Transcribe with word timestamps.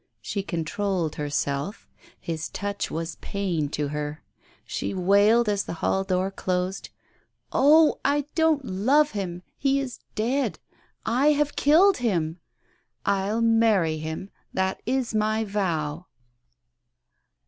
She 0.19 0.41
controlled 0.41 1.17
herself. 1.17 1.87
His 2.19 2.49
touch 2.49 2.89
was 2.89 3.17
pain 3.21 3.69
to 3.69 3.89
her. 3.89 4.23
She 4.65 4.95
wailed, 4.95 5.47
as 5.47 5.65
the 5.65 5.73
hall 5.75 6.03
door 6.03 6.31
closed— 6.31 6.89
"Oh, 7.51 7.99
I 8.03 8.25
don't 8.33 8.65
love 8.65 9.11
him! 9.11 9.43
He 9.59 9.79
is 9.79 9.99
dead. 10.15 10.57
I 11.05 11.33
have 11.33 11.55
killed 11.55 11.97
him! 11.97 12.39
Til 13.05 13.41
marry 13.41 13.99
him, 13.99 14.31
that 14.55 14.81
is 14.87 15.13
my 15.13 15.43
vow 15.43 16.07